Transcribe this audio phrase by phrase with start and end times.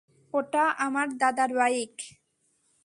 [0.33, 1.95] ওটা আমার দাদার বাইক।